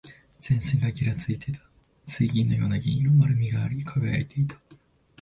[0.39, 1.59] 全身がぎらついていた。
[2.07, 3.11] 水銀のような銀色。
[3.11, 4.57] 丸みがあり、輝いていた。